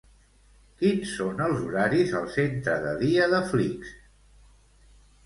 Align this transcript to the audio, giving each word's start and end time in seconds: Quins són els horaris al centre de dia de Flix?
Quins 0.77 1.11
són 1.17 1.43
els 1.47 1.59
horaris 1.65 2.13
al 2.19 2.25
centre 2.37 2.79
de 2.87 2.95
dia 3.03 3.29
de 3.35 3.43
Flix? 3.53 3.93